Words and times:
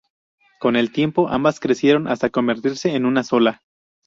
Con 0.59 0.77
el 0.77 0.91
tiempo 0.91 1.29
ambas 1.29 1.59
crecieron 1.59 2.07
hasta 2.07 2.31
convertirse 2.31 2.89
en 2.95 3.05
una 3.05 3.21
sola. 3.21 3.61